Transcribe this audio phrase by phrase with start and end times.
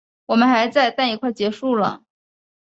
[0.25, 2.01] 我们还在，但也快结束了